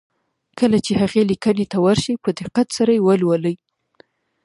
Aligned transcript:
کله 0.59 0.77
چې 0.85 0.91
هغې 1.01 1.21
ليکنې 1.29 1.65
ته 1.71 1.77
ور 1.85 1.97
شئ 2.03 2.15
په 2.23 2.29
دقت 2.39 2.67
سره 2.77 2.91
يې 2.95 3.01
ولولئ. 3.05 3.55